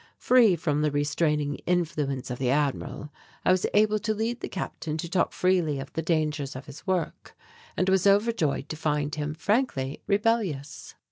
Free 0.17 0.55
from 0.55 0.81
the 0.81 0.89
restraining 0.89 1.57
influence 1.67 2.31
of 2.31 2.39
the 2.39 2.49
Admiral, 2.49 3.11
I 3.45 3.51
was 3.51 3.67
able 3.75 3.99
to 3.99 4.15
lead 4.15 4.39
the 4.39 4.49
Captain 4.49 4.97
to 4.97 5.07
talk 5.07 5.31
freely 5.31 5.79
of 5.79 5.93
the 5.93 6.01
dangers 6.01 6.55
of 6.55 6.65
his 6.65 6.87
work, 6.87 7.37
and 7.77 7.87
was 7.87 8.07
overjoyed 8.07 8.67
to 8.69 8.75
find 8.75 9.13
him 9.13 9.35
frankly 9.35 10.01
rebellious. 10.07 10.95